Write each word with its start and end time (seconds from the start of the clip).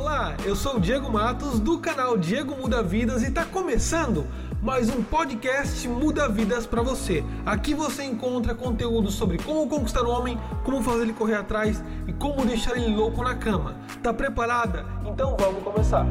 Olá, 0.00 0.34
eu 0.46 0.56
sou 0.56 0.76
o 0.76 0.80
Diego 0.80 1.12
Matos 1.12 1.60
do 1.60 1.78
canal 1.78 2.16
Diego 2.16 2.56
Muda 2.56 2.82
Vidas 2.82 3.22
e 3.22 3.26
está 3.26 3.44
começando 3.44 4.26
mais 4.62 4.88
um 4.88 5.02
podcast 5.02 5.86
Muda 5.86 6.26
Vidas 6.26 6.66
para 6.66 6.80
você. 6.80 7.22
Aqui 7.44 7.74
você 7.74 8.04
encontra 8.04 8.54
conteúdo 8.54 9.10
sobre 9.10 9.36
como 9.36 9.68
conquistar 9.68 10.02
o 10.04 10.10
homem, 10.10 10.38
como 10.64 10.82
fazer 10.82 11.02
ele 11.02 11.12
correr 11.12 11.34
atrás 11.34 11.84
e 12.08 12.14
como 12.14 12.46
deixar 12.46 12.78
ele 12.78 12.96
louco 12.96 13.22
na 13.22 13.34
cama. 13.34 13.76
Tá 14.02 14.10
preparada? 14.10 14.86
Então 15.04 15.36
vamos 15.38 15.62
começar. 15.62 16.06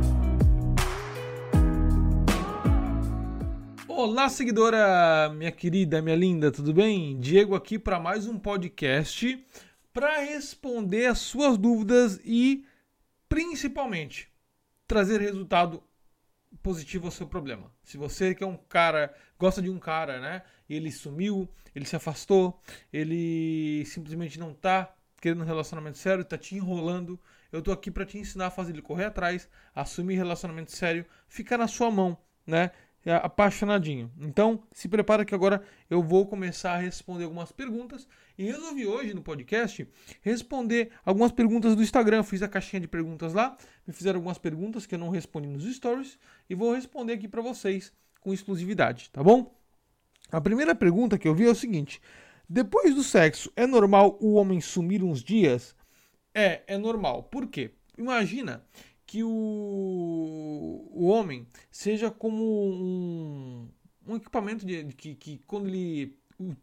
Olá, 3.88 4.30
seguidora, 4.30 5.34
minha 5.36 5.52
querida, 5.52 6.00
minha 6.00 6.16
linda, 6.16 6.52
tudo 6.52 6.72
bem? 6.72 7.20
Diego 7.20 7.56
aqui 7.56 7.80
para 7.80 8.00
mais 8.00 8.28
um 8.28 8.38
podcast 8.38 9.44
para 9.92 10.20
responder 10.20 11.08
as 11.08 11.18
suas 11.18 11.58
dúvidas 11.58 12.22
e 12.24 12.64
principalmente 13.30 14.28
trazer 14.88 15.22
resultado 15.22 15.84
positivo 16.64 17.06
ao 17.06 17.12
seu 17.12 17.28
problema. 17.28 17.72
Se 17.84 17.96
você 17.96 18.34
que 18.34 18.44
é 18.44 18.48
um 18.48 18.58
cara, 18.58 19.16
gosta 19.38 19.62
de 19.62 19.70
um 19.70 19.80
cara, 19.80 20.20
né? 20.20 20.42
Ele 20.68 20.92
sumiu, 20.92 21.48
ele 21.76 21.86
se 21.86 21.96
afastou, 21.96 22.60
ele 22.92 23.86
simplesmente 23.86 24.40
não 24.40 24.54
tá 24.54 24.94
querendo 25.22 25.42
um 25.42 25.46
relacionamento 25.46 25.98
sério, 25.98 26.26
tá 26.26 26.38
te 26.38 26.56
enrolando, 26.56 27.20
eu 27.52 27.62
tô 27.62 27.72
aqui 27.72 27.92
para 27.92 28.06
te 28.06 28.18
ensinar 28.18 28.48
a 28.48 28.52
fazer 28.52 28.72
ele 28.72 28.82
correr 28.82 29.06
atrás, 29.06 29.50
assumir 29.76 30.16
relacionamento 30.16 30.72
sério, 30.72 31.06
ficar 31.28 31.58
na 31.58 31.68
sua 31.68 31.92
mão, 31.92 32.18
né? 32.48 32.72
É 33.06 33.16
apaixonadinho. 33.16 34.12
Então, 34.20 34.62
se 34.72 34.90
prepara 34.90 35.24
que 35.24 35.34
agora 35.34 35.64
eu 35.90 36.04
vou 36.04 36.28
começar 36.28 36.74
a 36.74 36.78
responder 36.78 37.24
algumas 37.24 37.52
perguntas 37.52 38.08
e 38.38 38.44
resolvi 38.44 38.86
hoje 38.86 39.14
no 39.14 39.22
podcast 39.22 39.88
responder 40.22 40.92
algumas 41.06 41.32
perguntas 41.32 41.76
do 41.76 41.82
Instagram. 41.82 42.24
Fiz 42.24 42.44
a 42.44 42.48
caixinha 42.48 42.82
de 42.82 42.88
perguntas 42.88 43.34
lá, 43.34 43.58
me 43.88 43.94
fizeram 43.94 44.18
algumas 44.18 44.38
perguntas 44.38 44.86
que 44.86 44.96
eu 44.96 45.00
não 45.00 45.10
respondi 45.10 45.48
nos 45.48 45.64
stories 45.76 46.20
e 46.50 46.56
vou 46.56 46.74
responder 46.74 47.14
aqui 47.14 47.28
para 47.28 47.42
vocês 47.42 47.94
com 48.20 48.34
exclusividade, 48.34 49.10
tá 49.12 49.24
bom? 49.24 49.58
A 50.32 50.42
primeira 50.42 50.76
pergunta 50.76 51.18
que 51.18 51.28
eu 51.28 51.34
vi 51.34 51.46
é 51.46 51.50
o 51.50 51.56
seguinte: 51.56 52.02
depois 52.48 52.94
do 52.94 53.04
sexo, 53.04 53.52
é 53.56 53.66
normal 53.66 54.18
o 54.22 54.34
homem 54.34 54.60
sumir 54.60 55.04
uns 55.04 55.24
dias? 55.24 55.76
É, 56.34 56.62
é 56.68 56.78
normal. 56.78 57.24
Por 57.24 57.48
quê? 57.48 57.72
Imagina 57.98 58.64
que 59.10 59.24
o, 59.24 60.88
o 60.92 61.08
homem 61.08 61.48
seja 61.72 62.12
como 62.12 62.46
um, 62.46 63.68
um 64.08 64.16
equipamento 64.16 64.64
de, 64.64 64.84
de 64.84 64.94
que, 64.94 65.16
que 65.16 65.42
quando 65.48 65.68
ele 65.68 66.16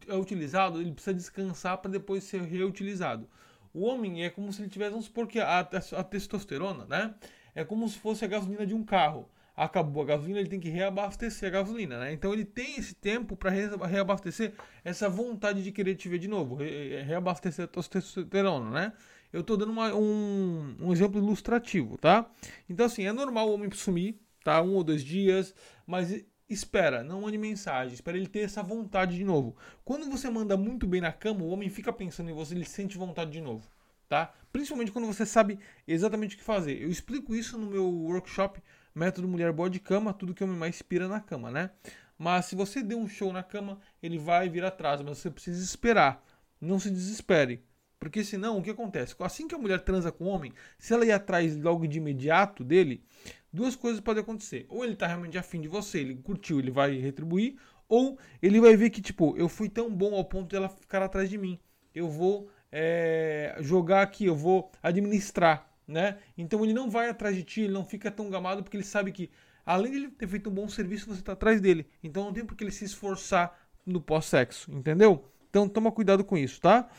é 0.07 0.15
utilizado, 0.15 0.79
ele 0.79 0.93
precisa 0.93 1.13
descansar 1.13 1.77
para 1.79 1.91
depois 1.91 2.23
ser 2.23 2.41
reutilizado. 2.43 3.27
O 3.73 3.81
homem 3.83 4.23
é 4.23 4.29
como 4.29 4.53
se 4.53 4.61
ele 4.61 4.69
tivesse, 4.69 4.91
vamos 4.91 5.07
supor 5.07 5.27
que 5.27 5.41
a, 5.41 5.59
a, 5.59 5.99
a, 5.99 6.03
testosterona, 6.05 6.85
né? 6.85 7.15
É 7.53 7.65
como 7.65 7.85
se 7.89 7.99
fosse 7.99 8.23
a 8.23 8.29
gasolina 8.29 8.65
de 8.65 8.73
um 8.73 8.85
carro. 8.85 9.29
Acabou 9.53 10.03
a 10.03 10.05
gasolina, 10.05 10.39
ele 10.39 10.47
tem 10.47 10.59
que 10.61 10.69
reabastecer 10.69 11.49
a 11.49 11.51
gasolina, 11.51 11.99
né? 11.99 12.13
Então 12.13 12.31
ele 12.31 12.45
tem 12.45 12.77
esse 12.77 12.95
tempo 12.95 13.35
para 13.35 13.49
reabastecer 13.49 14.53
essa 14.85 15.09
vontade 15.09 15.61
de 15.61 15.73
querer 15.73 15.95
te 15.95 16.07
ver 16.07 16.19
de 16.19 16.29
novo, 16.29 16.55
reabastecer 16.55 17.65
a 17.65 17.67
testosterona, 17.67 18.69
né? 18.69 18.93
Eu 19.31 19.41
estou 19.41 19.57
dando 19.57 19.71
uma, 19.71 19.93
um, 19.93 20.75
um 20.79 20.91
exemplo 20.91 21.19
ilustrativo, 21.19 21.97
tá? 21.97 22.29
Então, 22.69 22.85
assim, 22.85 23.05
é 23.05 23.11
normal 23.11 23.49
o 23.49 23.53
homem 23.53 23.69
sumir, 23.71 24.19
tá? 24.43 24.61
Um 24.61 24.75
ou 24.75 24.83
dois 24.83 25.03
dias, 25.03 25.53
mas 25.85 26.23
espera, 26.49 27.03
não 27.03 27.21
mande 27.21 27.37
mensagem, 27.37 27.93
espera 27.93 28.17
ele 28.17 28.27
ter 28.27 28.39
essa 28.39 28.63
vontade 28.63 29.17
de 29.17 29.23
novo. 29.23 29.55
Quando 29.83 30.09
você 30.09 30.29
manda 30.29 30.55
muito 30.55 30.87
bem 30.87 31.01
na 31.01 31.11
cama, 31.11 31.41
o 31.41 31.49
homem 31.49 31.69
fica 31.69 31.91
pensando 31.91 32.29
em 32.29 32.33
você, 32.33 32.55
ele 32.55 32.65
sente 32.65 32.97
vontade 32.97 33.31
de 33.31 33.41
novo, 33.41 33.69
tá? 34.07 34.33
Principalmente 34.51 34.91
quando 34.91 35.05
você 35.05 35.25
sabe 35.25 35.59
exatamente 35.85 36.35
o 36.35 36.37
que 36.39 36.43
fazer. 36.43 36.81
Eu 36.81 36.89
explico 36.89 37.35
isso 37.35 37.57
no 37.57 37.67
meu 37.67 37.85
workshop 37.85 38.61
Método 38.95 39.27
Mulher 39.27 39.51
Boa 39.51 39.69
de 39.69 39.79
Cama, 39.79 40.13
tudo 40.13 40.33
que 40.33 40.43
o 40.43 40.47
homem 40.47 40.57
mais 40.57 40.75
inspira 40.75 41.07
na 41.07 41.19
cama, 41.19 41.51
né? 41.51 41.71
Mas 42.17 42.45
se 42.45 42.55
você 42.55 42.81
der 42.81 42.95
um 42.95 43.07
show 43.07 43.31
na 43.31 43.43
cama, 43.43 43.79
ele 44.01 44.17
vai 44.17 44.49
vir 44.49 44.63
atrás, 44.63 45.01
mas 45.01 45.19
você 45.19 45.29
precisa 45.29 45.63
esperar. 45.63 46.23
Não 46.59 46.79
se 46.79 46.89
desespere. 46.89 47.63
Porque 47.99 48.23
senão, 48.23 48.57
o 48.57 48.61
que 48.61 48.69
acontece? 48.69 49.15
Assim 49.19 49.47
que 49.47 49.55
a 49.55 49.57
mulher 49.57 49.81
transa 49.81 50.11
com 50.11 50.25
o 50.25 50.27
homem, 50.27 50.53
se 50.77 50.93
ela 50.93 51.05
ir 51.05 51.11
atrás 51.11 51.57
logo 51.57 51.87
de 51.87 51.97
imediato 51.97 52.63
dele, 52.63 53.03
duas 53.51 53.75
coisas 53.75 53.99
podem 53.99 54.21
acontecer. 54.21 54.65
Ou 54.69 54.83
ele 54.83 54.95
tá 54.95 55.07
realmente 55.07 55.37
afim 55.37 55.59
de 55.59 55.67
você, 55.67 55.99
ele 55.99 56.15
curtiu, 56.15 56.59
ele 56.59 56.71
vai 56.71 56.97
retribuir, 56.97 57.57
ou 57.89 58.17
ele 58.41 58.59
vai 58.61 58.75
ver 58.75 58.89
que, 58.89 59.01
tipo, 59.01 59.35
eu 59.37 59.49
fui 59.49 59.69
tão 59.69 59.89
bom 59.89 60.13
ao 60.13 60.25
ponto 60.25 60.49
dela 60.49 60.69
ficar 60.69 61.01
atrás 61.01 61.29
de 61.29 61.37
mim. 61.37 61.59
Eu 61.93 62.07
vou 62.09 62.49
é, 62.71 63.55
jogar 63.61 64.03
aqui, 64.03 64.25
eu 64.25 64.35
vou 64.35 64.71
administrar, 64.83 65.67
né? 65.87 66.17
Então 66.37 66.63
ele 66.63 66.73
não 66.73 66.89
vai 66.89 67.09
atrás 67.09 67.35
de 67.35 67.43
ti, 67.43 67.61
ele 67.61 67.73
não 67.73 67.85
fica 67.85 68.11
tão 68.11 68.29
gamado, 68.29 68.61
porque 68.61 68.77
ele 68.77 68.83
sabe 68.83 69.11
que, 69.11 69.31
além 69.65 69.91
de 69.91 69.97
ele 69.97 70.07
ter 70.09 70.27
feito 70.27 70.49
um 70.49 70.53
bom 70.53 70.67
serviço, 70.67 71.07
você 71.07 71.21
tá 71.21 71.31
atrás 71.33 71.59
dele. 71.59 71.87
Então 72.03 72.23
não 72.25 72.33
tem 72.33 72.45
por 72.45 72.55
que 72.55 72.63
ele 72.63 72.71
se 72.71 72.85
esforçar 72.85 73.57
no 73.85 74.01
pós-sexo, 74.01 74.71
entendeu? 74.71 75.25
Então 75.49 75.67
toma 75.67 75.91
cuidado 75.91 76.23
com 76.23 76.37
isso, 76.37 76.59
tá? 76.61 76.89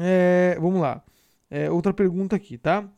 É, 0.00 0.56
vamos 0.60 0.80
lá. 0.80 1.02
É, 1.50 1.70
outra 1.70 1.92
pergunta 1.92 2.36
aqui, 2.36 2.58
tá? 2.58 2.88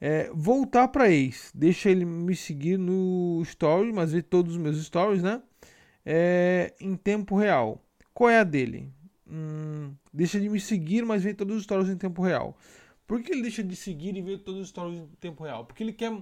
É, 0.00 0.30
voltar 0.32 0.88
para 0.88 1.10
ex. 1.10 1.52
Deixa 1.54 1.90
ele 1.90 2.04
me 2.04 2.34
seguir 2.34 2.78
no 2.78 3.42
story, 3.42 3.92
mas 3.92 4.12
ver 4.12 4.22
todos 4.22 4.52
os 4.56 4.58
meus 4.58 4.82
stories, 4.84 5.22
né? 5.22 5.42
É, 6.04 6.74
em 6.80 6.96
tempo 6.96 7.36
real. 7.36 7.82
Qual 8.14 8.30
é 8.30 8.38
a 8.38 8.44
dele? 8.44 8.90
Hum, 9.30 9.94
deixa 10.12 10.40
de 10.40 10.48
me 10.48 10.58
seguir, 10.58 11.04
mas 11.04 11.22
ver 11.22 11.34
todos 11.34 11.56
os 11.56 11.64
stories 11.64 11.88
em 11.88 11.96
tempo 11.96 12.22
real. 12.22 12.56
Por 13.06 13.22
que 13.22 13.32
ele 13.32 13.42
deixa 13.42 13.62
de 13.62 13.76
seguir 13.76 14.16
e 14.16 14.22
ver 14.22 14.38
todos 14.38 14.60
os 14.62 14.68
stories 14.68 14.98
em 15.00 15.06
tempo 15.20 15.44
real? 15.44 15.64
Porque 15.64 15.82
ele 15.82 15.92
quer 15.92 16.12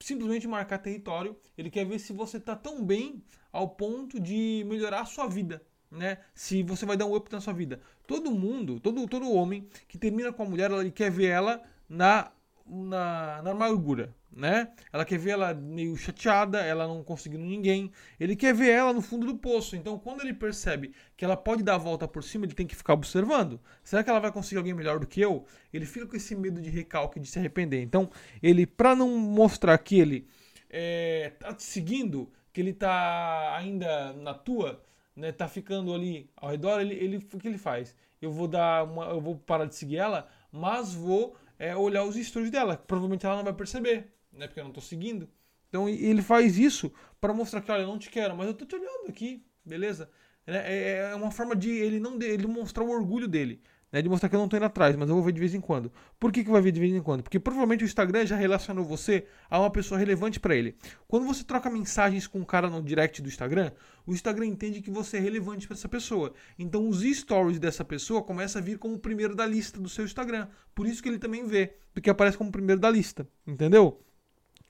simplesmente 0.00 0.46
marcar 0.46 0.78
território. 0.78 1.36
Ele 1.56 1.70
quer 1.70 1.84
ver 1.84 1.98
se 1.98 2.12
você 2.12 2.38
tá 2.38 2.54
tão 2.54 2.84
bem 2.84 3.22
ao 3.52 3.68
ponto 3.70 4.20
de 4.20 4.64
melhorar 4.66 5.02
a 5.02 5.06
sua 5.06 5.26
vida 5.26 5.62
né? 5.94 6.18
Se 6.34 6.62
você 6.62 6.84
vai 6.84 6.96
dar 6.96 7.06
um 7.06 7.14
up 7.14 7.30
na 7.32 7.40
sua 7.40 7.52
vida. 7.52 7.80
Todo 8.06 8.30
mundo, 8.30 8.80
todo, 8.80 9.06
todo 9.06 9.32
homem 9.32 9.66
que 9.88 9.96
termina 9.96 10.32
com 10.32 10.42
a 10.42 10.46
mulher, 10.46 10.70
ele 10.70 10.90
quer 10.90 11.10
ver 11.10 11.28
ela 11.28 11.62
na, 11.88 12.30
na, 12.66 13.40
na 13.42 13.50
amargura, 13.52 14.14
né? 14.30 14.72
Ela 14.92 15.04
quer 15.04 15.18
ver 15.18 15.30
ela 15.30 15.54
meio 15.54 15.96
chateada, 15.96 16.60
ela 16.60 16.86
não 16.86 17.02
conseguindo 17.02 17.44
ninguém. 17.44 17.90
Ele 18.18 18.34
quer 18.36 18.52
ver 18.52 18.70
ela 18.70 18.92
no 18.92 19.00
fundo 19.00 19.26
do 19.26 19.36
poço. 19.36 19.76
Então, 19.76 19.98
quando 19.98 20.22
ele 20.22 20.34
percebe 20.34 20.92
que 21.16 21.24
ela 21.24 21.36
pode 21.36 21.62
dar 21.62 21.76
a 21.76 21.78
volta 21.78 22.06
por 22.06 22.22
cima, 22.22 22.44
ele 22.44 22.54
tem 22.54 22.66
que 22.66 22.76
ficar 22.76 22.94
observando. 22.94 23.60
Será 23.82 24.02
que 24.02 24.10
ela 24.10 24.20
vai 24.20 24.32
conseguir 24.32 24.58
alguém 24.58 24.74
melhor 24.74 24.98
do 24.98 25.06
que 25.06 25.20
eu? 25.20 25.46
Ele 25.72 25.86
fica 25.86 26.06
com 26.06 26.16
esse 26.16 26.34
medo 26.34 26.60
de 26.60 26.68
recalque, 26.68 27.20
de 27.20 27.28
se 27.28 27.38
arrepender. 27.38 27.80
Então, 27.82 28.10
ele, 28.42 28.66
para 28.66 28.94
não 28.94 29.16
mostrar 29.16 29.78
que 29.78 29.98
ele 29.98 30.26
é, 30.68 31.32
tá 31.38 31.54
te 31.54 31.62
seguindo, 31.62 32.30
que 32.52 32.60
ele 32.60 32.72
tá 32.72 33.56
ainda 33.56 34.12
na 34.14 34.34
tua, 34.34 34.82
né, 35.14 35.32
tá 35.32 35.48
ficando 35.48 35.94
ali 35.94 36.30
ao 36.36 36.50
redor, 36.50 36.80
ele, 36.80 36.94
ele, 36.94 37.16
o 37.16 37.38
que 37.38 37.48
ele 37.48 37.58
faz? 37.58 37.94
Eu 38.20 38.30
vou 38.30 38.48
dar 38.48 38.84
uma, 38.84 39.06
eu 39.06 39.20
vou 39.20 39.36
parar 39.36 39.66
de 39.66 39.74
seguir 39.74 39.96
ela, 39.96 40.28
mas 40.50 40.94
vou 40.94 41.36
é, 41.58 41.76
olhar 41.76 42.04
os 42.04 42.16
stories 42.16 42.50
dela. 42.50 42.76
Provavelmente 42.76 43.24
ela 43.26 43.36
não 43.36 43.44
vai 43.44 43.52
perceber, 43.52 44.12
né, 44.32 44.46
porque 44.46 44.60
eu 44.60 44.64
não 44.64 44.72
tô 44.72 44.80
seguindo. 44.80 45.28
Então 45.68 45.88
ele 45.88 46.22
faz 46.22 46.58
isso 46.58 46.92
para 47.20 47.32
mostrar 47.32 47.60
que, 47.60 47.70
olha, 47.70 47.82
eu 47.82 47.88
não 47.88 47.98
te 47.98 48.10
quero, 48.10 48.36
mas 48.36 48.46
eu 48.46 48.54
tô 48.54 48.64
te 48.64 48.76
olhando 48.76 49.08
aqui, 49.08 49.44
beleza? 49.64 50.10
É, 50.46 50.56
é, 50.56 50.96
é 51.10 51.14
uma 51.14 51.30
forma 51.30 51.56
de 51.56 51.70
ele 51.70 51.98
não 51.98 52.18
de, 52.18 52.26
ele 52.26 52.46
mostrar 52.46 52.84
o 52.84 52.90
orgulho 52.90 53.26
dele 53.26 53.62
né, 53.94 54.02
de 54.02 54.08
mostrar 54.08 54.28
que 54.28 54.34
eu 54.34 54.38
não 54.38 54.46
estou 54.46 54.56
indo 54.56 54.66
atrás, 54.66 54.96
mas 54.96 55.08
eu 55.08 55.14
vou 55.14 55.22
ver 55.22 55.30
de 55.30 55.38
vez 55.38 55.54
em 55.54 55.60
quando. 55.60 55.92
Por 56.18 56.32
que, 56.32 56.42
que 56.42 56.50
vai 56.50 56.60
ver 56.60 56.72
de 56.72 56.80
vez 56.80 56.92
em 56.92 57.00
quando? 57.00 57.22
Porque 57.22 57.38
provavelmente 57.38 57.84
o 57.84 57.86
Instagram 57.86 58.26
já 58.26 58.34
relacionou 58.34 58.84
você 58.84 59.24
a 59.48 59.60
uma 59.60 59.70
pessoa 59.70 59.96
relevante 59.96 60.40
para 60.40 60.56
ele. 60.56 60.74
Quando 61.06 61.24
você 61.24 61.44
troca 61.44 61.70
mensagens 61.70 62.26
com 62.26 62.40
um 62.40 62.44
cara 62.44 62.68
no 62.68 62.82
direct 62.82 63.22
do 63.22 63.28
Instagram, 63.28 63.70
o 64.04 64.12
Instagram 64.12 64.46
entende 64.46 64.82
que 64.82 64.90
você 64.90 65.18
é 65.18 65.20
relevante 65.20 65.68
para 65.68 65.76
essa 65.76 65.88
pessoa. 65.88 66.34
Então 66.58 66.88
os 66.88 67.02
stories 67.02 67.60
dessa 67.60 67.84
pessoa 67.84 68.20
começam 68.20 68.60
a 68.60 68.64
vir 68.64 68.78
como 68.78 68.96
o 68.96 68.98
primeiro 68.98 69.36
da 69.36 69.46
lista 69.46 69.78
do 69.78 69.88
seu 69.88 70.04
Instagram. 70.04 70.48
Por 70.74 70.88
isso 70.88 71.00
que 71.00 71.08
ele 71.08 71.20
também 71.20 71.46
vê, 71.46 71.76
porque 71.92 72.10
aparece 72.10 72.36
como 72.36 72.50
primeiro 72.50 72.80
da 72.80 72.90
lista, 72.90 73.28
entendeu? 73.46 74.02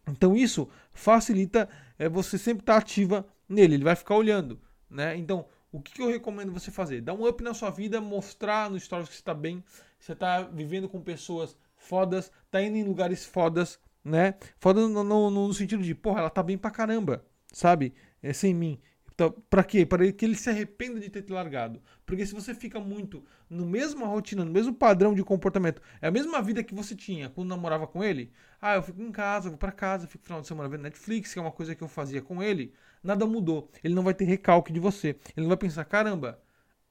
Então 0.06 0.36
isso 0.36 0.68
facilita 0.92 1.66
é, 1.98 2.10
você 2.10 2.36
sempre 2.36 2.60
estar 2.60 2.74
tá 2.74 2.78
ativa 2.78 3.26
nele, 3.48 3.76
ele 3.76 3.84
vai 3.84 3.96
ficar 3.96 4.16
olhando, 4.16 4.60
né? 4.90 5.16
Então 5.16 5.46
o 5.74 5.80
que, 5.80 5.92
que, 5.92 6.02
eu 6.02 6.08
recomendo 6.08 6.52
você 6.52 6.70
fazer? 6.70 7.00
Dar 7.00 7.14
um 7.14 7.26
up 7.26 7.42
na 7.42 7.52
sua 7.52 7.68
vida, 7.68 8.00
mostrar 8.00 8.70
no 8.70 8.78
stories 8.78 9.08
que 9.08 9.16
você 9.16 9.20
está 9.20 9.34
bem, 9.34 9.64
você 9.98 10.12
está 10.12 10.42
vivendo 10.42 10.88
com 10.88 11.00
pessoas 11.00 11.56
fodas, 11.76 12.30
tá 12.48 12.62
indo 12.62 12.76
em 12.76 12.84
lugares 12.84 13.24
fodas, 13.24 13.80
né? 14.04 14.34
Foda 14.60 14.86
no, 14.86 15.02
no, 15.02 15.30
no, 15.30 15.52
sentido 15.52 15.82
de, 15.82 15.92
porra, 15.92 16.20
ela 16.20 16.30
tá 16.30 16.44
bem 16.44 16.56
pra 16.56 16.70
caramba, 16.70 17.24
sabe? 17.52 17.92
É 18.22 18.32
sem 18.32 18.54
mim. 18.54 18.80
Então, 19.14 19.30
para 19.48 19.62
quê? 19.62 19.86
Para 19.86 20.10
que 20.12 20.24
ele 20.24 20.34
se 20.34 20.50
arrependa 20.50 20.98
de 20.98 21.08
ter 21.08 21.22
te 21.22 21.32
largado. 21.32 21.80
Porque 22.04 22.26
se 22.26 22.34
você 22.34 22.52
fica 22.52 22.80
muito 22.80 23.24
no 23.48 23.64
mesma 23.64 24.06
rotina, 24.06 24.44
no 24.44 24.50
mesmo 24.50 24.74
padrão 24.74 25.14
de 25.14 25.22
comportamento, 25.22 25.80
é 26.02 26.08
a 26.08 26.10
mesma 26.10 26.42
vida 26.42 26.64
que 26.64 26.74
você 26.74 26.96
tinha 26.96 27.28
quando 27.30 27.48
namorava 27.48 27.86
com 27.86 28.02
ele. 28.02 28.32
Ah, 28.60 28.74
eu 28.74 28.82
fico 28.82 29.00
em 29.00 29.12
casa, 29.12 29.48
vou 29.48 29.58
para 29.58 29.70
casa, 29.70 30.08
fico 30.08 30.24
final 30.24 30.40
de 30.40 30.48
semana 30.48 30.68
vendo 30.68 30.82
Netflix, 30.82 31.32
que 31.32 31.38
é 31.38 31.42
uma 31.42 31.52
coisa 31.52 31.74
que 31.76 31.82
eu 31.82 31.88
fazia 31.88 32.20
com 32.20 32.42
ele. 32.42 32.74
Nada 33.02 33.24
mudou. 33.24 33.70
Ele 33.84 33.94
não 33.94 34.02
vai 34.02 34.14
ter 34.14 34.24
recalque 34.24 34.72
de 34.72 34.80
você. 34.80 35.10
Ele 35.36 35.42
não 35.42 35.48
vai 35.48 35.58
pensar, 35.58 35.84
caramba, 35.84 36.40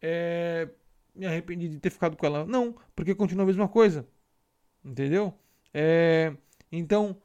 é... 0.01 0.69
me 1.13 1.25
arrependi 1.25 1.67
de 1.67 1.79
ter 1.79 1.89
ficado 1.89 2.15
com 2.15 2.25
ela. 2.25 2.45
Não, 2.45 2.75
porque 2.95 3.13
continua 3.13 3.43
a 3.43 3.47
mesma 3.47 3.67
coisa. 3.67 4.07
Entendeu? 4.83 5.33
É... 5.73 6.33
Então, 6.71 7.17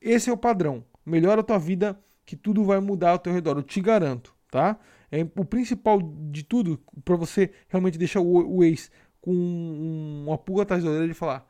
esse 0.00 0.30
é 0.30 0.32
o 0.32 0.36
padrão. 0.36 0.84
Melhora 1.04 1.40
a 1.40 1.44
tua 1.44 1.58
vida 1.58 1.98
que 2.24 2.36
tudo 2.36 2.64
vai 2.64 2.80
mudar 2.80 3.10
ao 3.10 3.18
teu 3.18 3.32
redor, 3.32 3.56
eu 3.56 3.62
te 3.62 3.80
garanto, 3.80 4.33
tá? 4.54 4.78
É 5.10 5.22
o 5.36 5.44
principal 5.44 6.00
de 6.30 6.44
tudo 6.44 6.80
para 7.04 7.16
você 7.16 7.52
realmente 7.68 7.98
deixar 7.98 8.20
o, 8.20 8.58
o 8.58 8.62
ex 8.62 8.88
com 9.20 9.32
uma 9.32 10.38
pulga 10.38 10.62
atrás 10.62 10.84
da 10.84 10.90
orelha 10.90 11.10
e 11.10 11.14
falar 11.14 11.44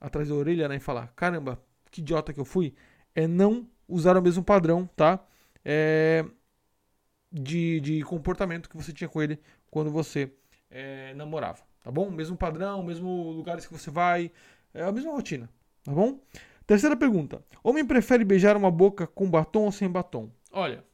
atrás 0.00 0.28
da 0.28 0.34
orelha, 0.34 0.66
né, 0.68 0.76
e 0.76 0.80
falar: 0.80 1.12
"Caramba, 1.14 1.62
que 1.92 2.00
idiota 2.00 2.32
que 2.32 2.40
eu 2.40 2.44
fui", 2.44 2.74
é 3.14 3.28
não 3.28 3.68
usar 3.86 4.16
o 4.16 4.22
mesmo 4.22 4.42
padrão, 4.42 4.90
tá? 4.96 5.24
É, 5.64 6.24
de, 7.30 7.78
de 7.80 8.02
comportamento 8.02 8.68
que 8.68 8.76
você 8.76 8.92
tinha 8.92 9.08
com 9.08 9.22
ele 9.22 9.38
quando 9.70 9.92
você 9.92 10.32
é, 10.68 11.14
namorava, 11.14 11.62
tá 11.84 11.90
bom? 11.92 12.10
Mesmo 12.10 12.36
padrão, 12.36 12.82
mesmo 12.82 13.30
lugares 13.30 13.64
que 13.64 13.72
você 13.72 13.92
vai, 13.92 14.32
é 14.72 14.82
a 14.82 14.90
mesma 14.90 15.12
rotina, 15.12 15.48
tá 15.84 15.92
bom? 15.92 16.18
Terceira 16.66 16.96
pergunta: 16.96 17.44
Homem 17.62 17.86
prefere 17.86 18.24
beijar 18.24 18.56
uma 18.56 18.72
boca 18.72 19.06
com 19.06 19.30
batom 19.30 19.66
ou 19.66 19.72
sem 19.72 19.88
batom? 19.88 20.32
Olha, 20.50 20.84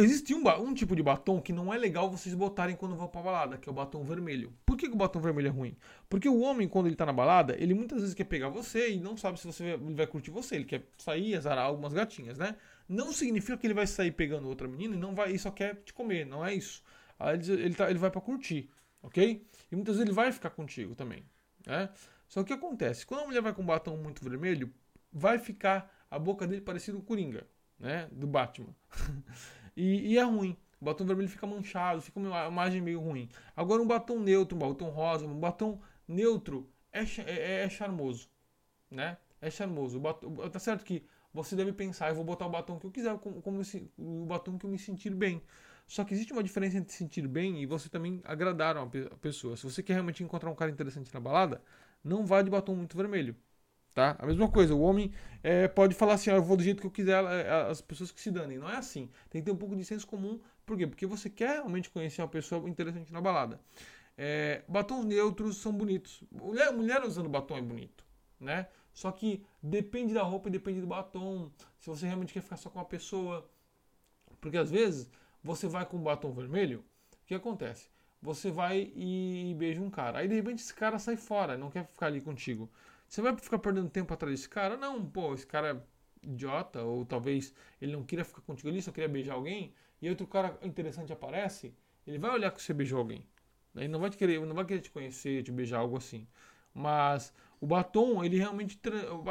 existe 0.00 0.34
um, 0.34 0.42
um, 0.60 0.74
tipo 0.74 0.94
de 0.94 1.02
batom 1.02 1.40
que 1.40 1.52
não 1.52 1.72
é 1.72 1.78
legal 1.78 2.10
vocês 2.10 2.34
botarem 2.34 2.76
quando 2.76 2.96
vão 2.96 3.08
pra 3.08 3.22
balada, 3.22 3.58
que 3.58 3.68
é 3.68 3.72
o 3.72 3.74
batom 3.74 4.02
vermelho. 4.04 4.52
Por 4.64 4.76
que, 4.76 4.88
que, 4.88 4.94
o 4.94 4.96
batom 4.96 5.20
vermelho 5.20 5.48
é 5.48 5.50
ruim? 5.50 5.76
Porque 6.08 6.28
o 6.28 6.40
homem, 6.40 6.68
quando 6.68 6.86
ele 6.86 6.96
tá 6.96 7.06
na 7.06 7.12
balada, 7.12 7.56
ele 7.58 7.74
muitas 7.74 8.00
vezes 8.00 8.14
quer 8.14 8.24
pegar 8.24 8.48
você 8.48 8.92
e 8.92 9.00
não 9.00 9.16
sabe 9.16 9.38
se 9.38 9.46
você 9.46 9.76
vai, 9.76 10.06
curtir 10.06 10.30
você. 10.30 10.56
Ele 10.56 10.64
quer 10.64 10.86
sair 10.96 11.34
azarar 11.36 11.66
algumas 11.66 11.92
gatinhas, 11.92 12.38
né? 12.38 12.56
Não 12.88 13.12
significa 13.12 13.56
que 13.56 13.66
ele 13.66 13.74
vai 13.74 13.86
sair 13.86 14.12
pegando 14.12 14.48
outra 14.48 14.66
menina 14.66 14.94
e 14.94 14.98
não 14.98 15.14
vai, 15.14 15.32
e 15.32 15.38
só 15.38 15.50
quer 15.50 15.76
te 15.84 15.92
comer, 15.92 16.24
não 16.24 16.44
é 16.44 16.54
isso. 16.54 16.82
Aí 17.18 17.36
ele, 17.36 17.52
ele, 17.52 17.74
tá, 17.74 17.90
ele 17.90 17.98
vai 17.98 18.10
para 18.10 18.20
curtir, 18.20 18.70
ok? 19.02 19.46
E 19.70 19.76
muitas 19.76 19.96
vezes 19.96 20.08
ele 20.08 20.14
vai 20.14 20.32
ficar 20.32 20.50
contigo 20.50 20.94
também, 20.94 21.24
né? 21.66 21.90
Só 22.28 22.42
que 22.42 22.52
o 22.52 22.58
que 22.58 22.64
acontece? 22.64 23.06
Quando 23.06 23.22
a 23.22 23.26
mulher 23.26 23.42
vai 23.42 23.54
com 23.54 23.64
batom 23.64 23.96
muito 23.96 24.22
vermelho, 24.22 24.72
vai 25.12 25.38
ficar 25.38 25.92
a 26.10 26.18
boca 26.18 26.46
dele 26.46 26.60
parecida 26.60 26.96
com 26.96 27.04
Coringa, 27.04 27.46
né? 27.78 28.08
Do 28.12 28.26
Batman. 28.26 28.74
e, 29.76 30.12
e, 30.12 30.18
é 30.18 30.22
ruim. 30.22 30.56
O 30.80 30.84
batom 30.84 31.04
vermelho 31.04 31.28
fica 31.28 31.46
manchado, 31.46 32.00
fica 32.00 32.18
uma 32.18 32.46
imagem 32.46 32.80
meio 32.80 33.00
ruim. 33.00 33.28
Agora 33.56 33.82
um 33.82 33.86
batom 33.86 34.18
neutro, 34.18 34.56
um 34.56 34.60
batom 34.60 34.88
rosa, 34.90 35.26
um 35.26 35.38
batom 35.38 35.80
neutro 36.06 36.70
é, 36.92 37.02
é, 37.26 37.64
é 37.64 37.68
charmoso, 37.68 38.28
né? 38.90 39.18
É 39.40 39.50
charmoso. 39.50 39.98
Batom, 39.98 40.36
tá 40.48 40.58
certo 40.58 40.84
que 40.84 41.04
você 41.32 41.54
deve 41.54 41.72
pensar, 41.72 42.08
eu 42.08 42.14
vou 42.14 42.24
botar 42.24 42.46
o 42.46 42.50
batom 42.50 42.78
que 42.78 42.86
eu 42.86 42.90
quiser, 42.90 43.16
como, 43.18 43.42
como 43.42 43.60
esse, 43.60 43.90
o 43.98 44.24
batom 44.26 44.58
que 44.58 44.66
eu 44.66 44.70
me 44.70 44.78
sentir 44.78 45.14
bem. 45.14 45.42
Só 45.86 46.04
que 46.04 46.12
existe 46.12 46.32
uma 46.32 46.42
diferença 46.42 46.76
entre 46.76 46.92
se 46.92 46.98
sentir 46.98 47.26
bem 47.26 47.62
e 47.62 47.66
você 47.66 47.88
também 47.88 48.20
agradar 48.24 48.76
uma 48.76 48.90
pessoa. 49.20 49.56
Se 49.56 49.64
você 49.64 49.82
quer 49.82 49.94
realmente 49.94 50.22
encontrar 50.22 50.50
um 50.50 50.54
cara 50.54 50.70
interessante 50.70 51.12
na 51.12 51.18
balada, 51.18 51.62
não 52.04 52.26
vá 52.26 52.42
de 52.42 52.50
batom 52.50 52.74
muito 52.76 52.96
vermelho. 52.96 53.34
Tá? 53.98 54.14
A 54.20 54.26
mesma 54.26 54.48
coisa, 54.48 54.76
o 54.76 54.80
homem 54.80 55.10
é, 55.42 55.66
pode 55.66 55.92
falar 55.92 56.14
assim, 56.14 56.30
ah, 56.30 56.34
eu 56.34 56.42
vou 56.44 56.56
do 56.56 56.62
jeito 56.62 56.80
que 56.80 56.86
eu 56.86 56.90
quiser, 56.90 57.18
as 57.68 57.80
pessoas 57.80 58.12
que 58.12 58.20
se 58.20 58.30
danem. 58.30 58.56
Não 58.56 58.70
é 58.70 58.76
assim. 58.76 59.10
Tem 59.28 59.42
que 59.42 59.46
ter 59.46 59.50
um 59.50 59.56
pouco 59.56 59.74
de 59.74 59.84
senso 59.84 60.06
comum. 60.06 60.38
Por 60.64 60.78
quê? 60.78 60.86
Porque 60.86 61.04
você 61.04 61.28
quer 61.28 61.54
realmente 61.54 61.90
conhecer 61.90 62.22
uma 62.22 62.28
pessoa 62.28 62.70
interessante 62.70 63.12
na 63.12 63.20
balada. 63.20 63.60
É, 64.16 64.62
batons 64.68 65.04
neutros 65.04 65.56
são 65.56 65.72
bonitos. 65.72 66.22
Mulher, 66.30 66.72
mulher 66.72 67.02
usando 67.02 67.28
batom 67.28 67.56
é 67.56 67.60
bonito, 67.60 68.04
né? 68.38 68.68
Só 68.92 69.10
que 69.10 69.44
depende 69.60 70.14
da 70.14 70.22
roupa 70.22 70.48
e 70.48 70.52
depende 70.52 70.80
do 70.80 70.86
batom. 70.86 71.50
Se 71.80 71.90
você 71.90 72.06
realmente 72.06 72.32
quer 72.32 72.40
ficar 72.40 72.56
só 72.56 72.70
com 72.70 72.78
uma 72.78 72.84
pessoa. 72.84 73.50
Porque 74.40 74.58
às 74.58 74.70
vezes 74.70 75.10
você 75.42 75.66
vai 75.66 75.84
com 75.84 75.98
batom 75.98 76.32
vermelho, 76.32 76.84
o 77.14 77.26
que 77.26 77.34
acontece? 77.34 77.88
Você 78.22 78.48
vai 78.48 78.92
e 78.94 79.56
beija 79.58 79.80
um 79.80 79.90
cara. 79.90 80.20
Aí 80.20 80.28
de 80.28 80.36
repente 80.36 80.62
esse 80.62 80.72
cara 80.72 81.00
sai 81.00 81.16
fora, 81.16 81.58
não 81.58 81.68
quer 81.68 81.84
ficar 81.84 82.06
ali 82.06 82.20
contigo. 82.20 82.70
Você 83.08 83.22
vai 83.22 83.36
ficar 83.36 83.58
perdendo 83.58 83.88
tempo 83.88 84.12
atrás 84.12 84.34
desse 84.34 84.48
cara? 84.48 84.76
Não, 84.76 85.04
pô, 85.04 85.34
esse 85.34 85.46
cara 85.46 85.70
é 86.22 86.26
idiota, 86.26 86.82
ou 86.82 87.04
talvez 87.06 87.54
ele 87.80 87.92
não 87.92 88.04
queira 88.04 88.24
ficar 88.24 88.42
contigo 88.42 88.68
ali, 88.68 88.82
só 88.82 88.92
queria 88.92 89.08
beijar 89.08 89.34
alguém, 89.34 89.72
e 90.00 90.08
outro 90.10 90.26
cara 90.26 90.58
interessante 90.62 91.12
aparece, 91.12 91.74
ele 92.06 92.18
vai 92.18 92.30
olhar 92.30 92.50
que 92.50 92.62
você 92.62 92.72
beijou 92.74 92.98
alguém. 92.98 93.26
Ele 93.74 93.88
não 93.88 94.00
vai 94.00 94.10
te 94.10 94.16
querer, 94.16 94.40
não 94.44 94.54
vai 94.54 94.64
querer 94.64 94.80
te 94.80 94.90
conhecer, 94.90 95.42
te 95.42 95.52
beijar, 95.52 95.78
algo 95.78 95.96
assim. 95.96 96.26
Mas 96.74 97.32
o 97.60 97.66
batom, 97.66 98.24
ele 98.24 98.36
realmente. 98.36 98.78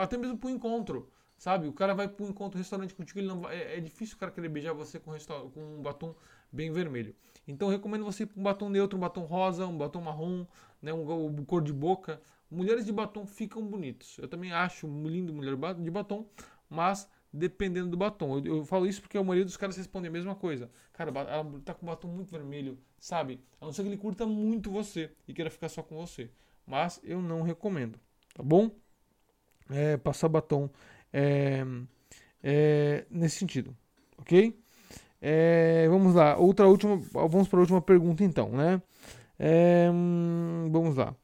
Até 0.01 0.17
mesmo 0.17 0.37
pro 0.37 0.49
encontro. 0.49 1.09
Sabe? 1.37 1.67
O 1.67 1.73
cara 1.73 1.93
vai 1.93 2.07
pro 2.07 2.27
encontro 2.27 2.57
restaurante 2.57 2.95
contigo, 2.95 3.19
ele 3.19 3.27
não 3.27 3.41
vai, 3.41 3.55
é, 3.55 3.77
é 3.77 3.79
difícil 3.79 4.15
o 4.15 4.19
cara 4.19 4.31
querer 4.31 4.49
beijar 4.49 4.73
você 4.73 4.99
com, 4.99 5.11
com 5.53 5.77
um 5.77 5.81
batom 5.83 6.15
bem 6.51 6.71
vermelho. 6.71 7.15
Então 7.47 7.69
recomendo 7.69 8.03
você 8.03 8.27
um 8.35 8.41
batom 8.41 8.69
neutro, 8.69 8.97
um 8.97 9.01
batom 9.01 9.23
rosa, 9.23 9.67
um 9.67 9.77
batom 9.77 10.01
marrom, 10.01 10.47
né, 10.81 10.91
um, 10.91 11.27
um, 11.27 11.45
cor 11.45 11.61
de 11.61 11.71
boca. 11.71 12.19
Mulheres 12.49 12.85
de 12.85 12.91
batom 12.91 13.25
ficam 13.25 13.65
bonitos. 13.65 14.17
Eu 14.17 14.27
também 14.27 14.51
acho 14.51 14.87
lindo 14.87 15.33
mulher 15.33 15.55
de 15.75 15.91
batom, 15.91 16.25
mas 16.69 17.09
dependendo 17.31 17.89
do 17.89 17.97
batom. 17.97 18.37
Eu, 18.39 18.57
eu, 18.57 18.65
falo 18.65 18.87
isso 18.87 19.01
porque 19.01 19.17
a 19.17 19.23
maioria 19.23 19.45
dos 19.45 19.57
caras 19.57 19.75
respondem 19.75 20.09
a 20.09 20.11
mesma 20.11 20.35
coisa. 20.35 20.69
Cara, 20.93 21.11
ela 21.11 21.61
tá 21.63 21.73
com 21.73 21.85
batom 21.85 22.07
muito 22.07 22.31
vermelho, 22.31 22.77
sabe? 22.99 23.41
A 23.59 23.65
não 23.65 23.73
ser 23.73 23.83
que 23.83 23.89
ele 23.89 23.97
curta 23.97 24.25
muito 24.25 24.71
você 24.71 25.11
e 25.27 25.33
queira 25.33 25.49
ficar 25.49 25.69
só 25.69 25.83
com 25.83 25.95
você 25.95 26.29
mas 26.67 26.99
eu 27.03 27.21
não 27.21 27.41
recomendo, 27.41 27.97
tá 28.33 28.43
bom? 28.43 28.69
É, 29.69 29.95
passar 29.97 30.27
batom 30.27 30.69
é, 31.13 31.65
é, 32.43 33.05
nesse 33.09 33.37
sentido, 33.37 33.75
ok? 34.17 34.59
É, 35.21 35.87
vamos 35.89 36.13
lá, 36.13 36.37
outra 36.37 36.67
última, 36.67 36.97
vamos 36.97 37.47
para 37.47 37.57
a 37.57 37.61
última 37.61 37.81
pergunta 37.81 38.23
então, 38.23 38.49
né? 38.49 38.81
É, 39.39 39.87
vamos 40.69 40.97
lá. 40.97 41.15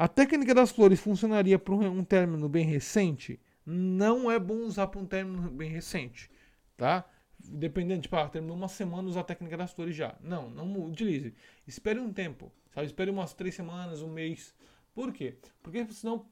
A 0.00 0.08
técnica 0.08 0.54
das 0.54 0.70
flores 0.70 0.98
funcionaria 0.98 1.58
para 1.58 1.74
um 1.74 2.02
término 2.02 2.48
bem 2.48 2.64
recente? 2.64 3.38
Não 3.66 4.30
é 4.30 4.38
bom 4.38 4.54
usar 4.60 4.86
para 4.86 4.98
um 4.98 5.04
término 5.04 5.50
bem 5.50 5.68
recente, 5.68 6.30
tá? 6.74 7.04
Dependendo, 7.38 8.00
tipo, 8.00 8.16
ah, 8.16 8.26
terminou 8.26 8.56
uma 8.56 8.66
semana 8.66 9.06
usar 9.06 9.20
a 9.20 9.24
técnica 9.24 9.58
das 9.58 9.72
flores 9.72 9.94
já. 9.94 10.16
Não, 10.22 10.48
não 10.48 10.86
utilize. 10.86 11.34
Espere 11.66 12.00
um 12.00 12.10
tempo, 12.10 12.50
sabe? 12.70 12.86
Espere 12.86 13.10
umas 13.10 13.34
três 13.34 13.54
semanas, 13.54 14.00
um 14.00 14.08
mês, 14.08 14.54
por 14.94 15.12
quê? 15.12 15.36
Porque 15.62 15.86
senão 15.92 16.24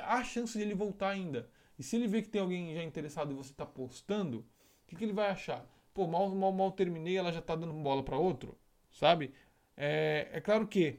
há 0.00 0.24
chance 0.24 0.58
de 0.58 0.64
ele 0.64 0.74
voltar 0.74 1.10
ainda. 1.10 1.48
E 1.78 1.82
se 1.84 1.94
ele 1.94 2.08
vê 2.08 2.22
que 2.22 2.28
tem 2.28 2.40
alguém 2.40 2.74
já 2.74 2.82
interessado 2.82 3.30
e 3.30 3.36
você 3.36 3.52
está 3.52 3.64
postando, 3.64 4.38
o 4.38 4.44
que, 4.88 4.96
que, 4.96 5.04
ele 5.04 5.12
vai 5.12 5.30
achar? 5.30 5.64
Pô, 5.94 6.08
mal, 6.08 6.28
mal, 6.34 6.50
mal 6.50 6.72
terminei, 6.72 7.18
ela 7.18 7.30
já 7.30 7.38
está 7.38 7.54
dando 7.54 7.72
bola 7.72 8.02
para 8.02 8.18
outro, 8.18 8.58
sabe? 8.90 9.32
É, 9.76 10.28
é 10.32 10.40
claro 10.40 10.66
que 10.66 10.98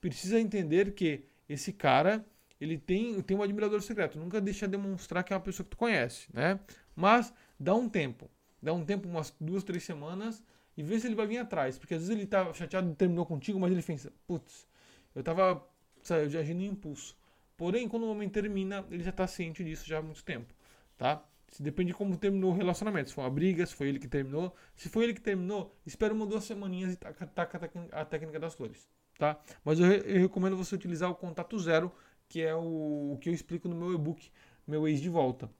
precisa 0.00 0.38
entender 0.38 0.94
que 0.94 1.33
esse 1.54 1.72
cara 1.72 2.24
ele 2.60 2.78
tem, 2.78 3.20
tem 3.22 3.36
um 3.36 3.42
admirador 3.42 3.82
secreto. 3.82 4.18
Nunca 4.18 4.40
deixa 4.40 4.66
demonstrar 4.68 5.24
que 5.24 5.32
é 5.32 5.36
uma 5.36 5.42
pessoa 5.42 5.64
que 5.64 5.70
tu 5.70 5.76
conhece, 5.76 6.28
né? 6.32 6.58
Mas 6.94 7.32
dá 7.58 7.74
um 7.74 7.88
tempo. 7.88 8.30
Dá 8.62 8.72
um 8.72 8.84
tempo, 8.84 9.08
umas 9.08 9.34
duas, 9.40 9.62
três 9.62 9.82
semanas, 9.84 10.42
e 10.76 10.82
vê 10.82 10.98
se 10.98 11.06
ele 11.06 11.14
vai 11.14 11.26
vir 11.26 11.38
atrás. 11.38 11.78
Porque 11.78 11.94
às 11.94 12.00
vezes 12.00 12.16
ele 12.16 12.26
tá 12.26 12.52
chateado 12.54 12.90
e 12.90 12.94
terminou 12.94 13.26
contigo, 13.26 13.58
mas 13.60 13.72
ele 13.72 13.82
pensa, 13.82 14.12
putz, 14.26 14.66
eu 15.14 15.22
tava 15.22 15.62
sabe, 16.02 16.28
de 16.28 16.38
agir 16.38 16.54
no 16.54 16.62
impulso. 16.62 17.16
Porém, 17.56 17.88
quando 17.88 18.04
o 18.04 18.10
homem 18.10 18.28
termina, 18.28 18.84
ele 18.90 19.02
já 19.02 19.10
está 19.10 19.26
ciente 19.26 19.62
disso 19.62 19.86
já 19.86 19.98
há 19.98 20.02
muito 20.02 20.24
tempo, 20.24 20.52
tá? 20.96 21.24
Depende 21.60 21.92
de 21.92 21.94
como 21.94 22.16
terminou 22.16 22.50
o 22.50 22.54
relacionamento. 22.54 23.10
Se 23.10 23.14
foi 23.14 23.24
uma 23.24 23.30
briga, 23.30 23.64
se 23.64 23.74
foi 23.74 23.88
ele 23.88 24.00
que 24.00 24.08
terminou. 24.08 24.54
Se 24.74 24.88
foi 24.88 25.04
ele 25.04 25.14
que 25.14 25.20
terminou, 25.20 25.72
espera 25.86 26.12
uma 26.12 26.26
duas 26.26 26.44
semaninhas 26.44 26.94
e 26.94 26.96
taca, 26.96 27.26
taca 27.26 27.70
a 27.92 28.04
técnica 28.04 28.40
das 28.40 28.54
flores, 28.54 28.88
tá? 29.18 29.38
Mas 29.64 29.80
eu, 29.80 29.86
eu, 29.86 30.20
recomendo 30.20 30.56
você 30.56 30.74
utilizar 30.74 31.10
o 31.10 31.14
contato 31.14 31.58
zero, 31.58 31.92
que 32.28 32.40
é 32.42 32.54
o, 32.54 33.12
o 33.12 33.18
que 33.20 33.28
eu 33.28 33.34
explico 33.34 33.68
no 33.68 33.76
meu 33.76 33.92
e-book, 33.92 34.30
meu 34.66 34.88
ex 34.88 35.00
de 35.00 35.08
volta, 35.08 35.50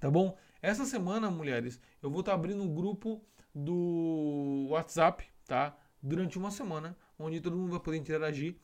tá 0.00 0.10
bom? 0.10 0.36
Essa 0.60 0.84
semana, 0.84 1.30
mulheres, 1.30 1.80
eu 2.02 2.10
vou 2.10 2.20
estar 2.20 2.32
tá 2.32 2.36
abrindo 2.36 2.62
um 2.62 2.74
grupo 2.74 3.22
do 3.54 4.66
WhatsApp, 4.70 5.24
tá? 5.46 5.76
Durante 6.02 6.38
uma 6.38 6.50
semana, 6.50 6.96
onde 7.18 7.40
todo 7.40 7.56
mundo 7.56 7.70
vai 7.70 7.80
poder 7.80 7.96
interagir 7.96 8.56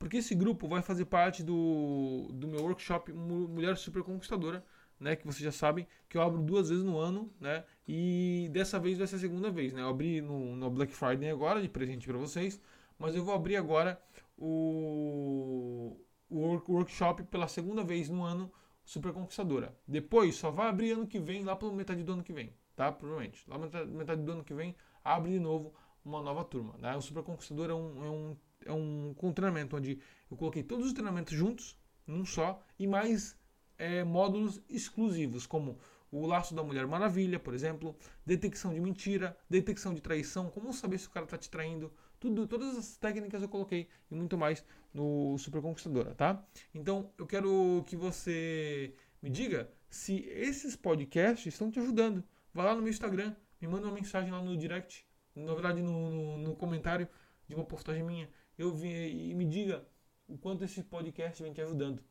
porque 0.00 0.16
esse 0.16 0.34
grupo 0.34 0.66
vai 0.66 0.80
fazer 0.80 1.04
parte 1.04 1.42
do, 1.42 2.30
do 2.32 2.48
meu 2.48 2.62
workshop 2.62 3.12
Mulher 3.12 3.76
Super 3.76 4.02
Conquistadora, 4.02 4.64
né, 4.98 5.14
que 5.14 5.26
vocês 5.26 5.44
já 5.44 5.52
sabem 5.52 5.86
que 6.08 6.16
eu 6.16 6.22
abro 6.22 6.40
duas 6.40 6.70
vezes 6.70 6.82
no 6.82 6.98
ano, 6.98 7.30
né, 7.38 7.64
e 7.86 8.48
dessa 8.50 8.80
vez 8.80 8.96
vai 8.96 9.06
ser 9.06 9.16
a 9.16 9.18
segunda 9.18 9.50
vez, 9.50 9.74
né, 9.74 9.82
eu 9.82 9.88
abri 9.88 10.22
no, 10.22 10.56
no 10.56 10.70
Black 10.70 10.90
Friday 10.94 11.28
agora, 11.28 11.60
de 11.60 11.68
presente 11.68 12.06
para 12.06 12.16
vocês, 12.16 12.58
mas 13.00 13.16
eu 13.16 13.24
vou 13.24 13.34
abrir 13.34 13.56
agora 13.56 14.00
o, 14.38 15.96
o 16.28 16.62
workshop 16.68 17.24
pela 17.24 17.48
segunda 17.48 17.82
vez 17.82 18.08
no 18.08 18.22
ano 18.22 18.52
Super 18.84 19.12
Conquistadora. 19.12 19.76
Depois 19.88 20.36
só 20.36 20.52
vai 20.52 20.68
abrir 20.68 20.92
ano 20.92 21.06
que 21.06 21.18
vem, 21.18 21.42
lá 21.42 21.56
pela 21.56 21.72
metade 21.72 22.04
do 22.04 22.12
ano 22.12 22.22
que 22.22 22.32
vem, 22.32 22.54
tá? 22.76 22.92
Provavelmente. 22.92 23.42
Lá 23.48 23.58
metade, 23.58 23.90
metade 23.90 24.22
do 24.22 24.30
ano 24.30 24.44
que 24.44 24.54
vem, 24.54 24.76
abre 25.02 25.32
de 25.32 25.40
novo 25.40 25.74
uma 26.04 26.22
nova 26.22 26.44
turma. 26.44 26.76
Né? 26.78 26.96
O 26.96 27.02
Super 27.02 27.24
Conquistador 27.24 27.70
é 27.70 27.74
um, 27.74 28.04
é 28.04 28.10
um 28.10 28.36
é 28.66 28.72
um, 28.72 29.14
um 29.22 29.32
treinamento 29.32 29.76
onde 29.76 29.98
eu 30.30 30.36
coloquei 30.36 30.62
todos 30.62 30.86
os 30.86 30.92
treinamentos 30.92 31.32
juntos, 31.36 31.76
num 32.06 32.24
só, 32.24 32.62
e 32.78 32.86
mais 32.86 33.36
é, 33.78 34.04
módulos 34.04 34.60
exclusivos, 34.68 35.46
como 35.46 35.78
o 36.10 36.26
laço 36.26 36.54
da 36.54 36.62
Mulher 36.62 36.86
Maravilha, 36.86 37.38
por 37.38 37.54
exemplo, 37.54 37.96
detecção 38.26 38.74
de 38.74 38.80
mentira, 38.80 39.36
detecção 39.48 39.94
de 39.94 40.00
traição, 40.00 40.50
como 40.50 40.72
saber 40.72 40.98
se 40.98 41.06
o 41.06 41.10
cara 41.10 41.24
está 41.24 41.38
te 41.38 41.48
traindo, 41.48 41.92
tudo, 42.20 42.46
todas 42.46 42.76
as 42.76 42.96
técnicas 42.98 43.42
eu 43.42 43.48
coloquei 43.48 43.88
e 44.10 44.14
muito 44.14 44.36
mais 44.36 44.64
no 44.92 45.36
Super 45.38 45.62
Conquistadora, 45.62 46.14
tá? 46.14 46.46
Então 46.74 47.10
eu 47.18 47.26
quero 47.26 47.82
que 47.86 47.96
você 47.96 48.94
Me 49.22 49.30
diga 49.30 49.70
se 49.88 50.20
esses 50.28 50.76
podcasts 50.76 51.46
estão 51.46 51.70
te 51.70 51.80
ajudando. 51.80 52.22
Vai 52.54 52.66
lá 52.66 52.74
no 52.74 52.82
meu 52.82 52.90
Instagram, 52.90 53.34
me 53.60 53.68
manda 53.68 53.86
uma 53.86 53.94
mensagem 53.94 54.30
lá 54.30 54.42
no 54.42 54.56
direct, 54.56 55.06
na 55.34 55.52
verdade 55.54 55.82
no, 55.82 56.10
no, 56.10 56.38
no 56.38 56.56
comentário 56.56 57.08
de 57.48 57.54
uma 57.54 57.64
postagem 57.64 58.02
minha. 58.02 58.28
Eu 58.56 58.72
vi 58.72 59.30
e 59.30 59.34
me 59.34 59.44
diga 59.44 59.86
o 60.28 60.38
quanto 60.38 60.64
esse 60.64 60.82
podcast 60.82 61.42
vem 61.42 61.52
te 61.52 61.60
ajudando. 61.60 62.02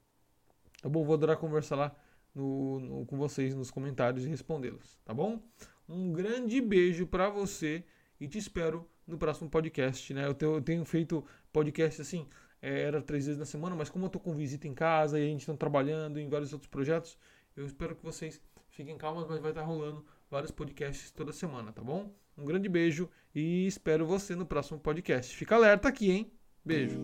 Tá 0.82 0.90
bom? 0.90 1.04
Vou 1.04 1.14
adorar 1.14 1.38
conversar 1.38 1.76
lá 1.76 1.96
no, 2.34 2.80
no, 2.80 3.06
com 3.06 3.18
vocês 3.18 3.56
nos 3.56 3.72
comentários 3.72 4.26
e 4.26 4.30
respondê-los, 4.30 5.00
tá 5.04 5.14
bom? 5.14 5.42
Um 5.88 6.12
grande 6.12 6.62
beijo 6.62 7.06
para 7.08 7.30
você 7.30 7.84
e 8.20 8.28
te 8.28 8.38
espero 8.38 8.88
no 9.10 9.18
próximo 9.18 9.50
podcast, 9.50 10.14
né? 10.14 10.26
Eu 10.26 10.34
tenho, 10.34 10.56
eu 10.56 10.62
tenho 10.62 10.86
feito 10.86 11.26
podcast 11.52 12.02
assim, 12.02 12.28
é, 12.62 12.82
era 12.82 13.02
três 13.02 13.26
vezes 13.26 13.40
na 13.40 13.46
semana, 13.46 13.76
mas 13.76 13.90
como 13.90 14.06
eu 14.06 14.10
tô 14.10 14.20
com 14.20 14.36
visita 14.36 14.68
em 14.68 14.74
casa 14.74 15.20
e 15.20 15.24
a 15.24 15.28
gente 15.28 15.42
está 15.42 15.54
trabalhando 15.56 16.20
em 16.20 16.30
vários 16.30 16.54
outros 16.54 16.70
projetos, 16.70 17.18
eu 17.56 17.66
espero 17.66 17.96
que 17.96 18.04
vocês 18.04 18.42
fiquem 18.70 18.98
calmos, 18.98 19.28
mas 19.28 19.40
vai 19.40 19.52
estar 19.52 19.62
tá 19.62 19.68
rolando 19.68 20.06
vários 20.30 20.52
podcasts 20.52 21.12
toda 21.12 21.34
semana, 21.34 21.72
tá 21.72 21.82
bom? 21.82 22.12
Um 22.38 22.46
grande 22.46 22.70
beijo 22.70 23.10
e 23.36 23.68
espero 23.68 24.06
você 24.06 24.36
no 24.36 24.46
próximo 24.46 24.80
podcast. 24.80 25.36
Fica 25.36 25.56
alerta 25.56 25.90
aqui, 25.90 26.12
hein? 26.12 26.32
Beijo. 26.64 27.02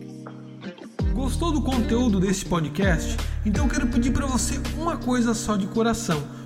Gostou 1.12 1.52
do 1.52 1.62
conteúdo 1.62 2.20
desse 2.20 2.44
podcast? 2.44 3.16
Então 3.44 3.64
eu 3.64 3.70
quero 3.70 3.86
pedir 3.88 4.12
para 4.12 4.26
você 4.26 4.54
uma 4.78 4.96
coisa 4.96 5.34
só 5.34 5.56
de 5.56 5.66
coração. 5.66 6.45